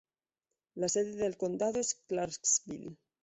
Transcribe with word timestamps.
La 0.73 0.89
sede 0.89 1.11
del 1.15 1.37
condado 1.37 1.79
es 1.79 1.93
Clarksville. 2.07 2.97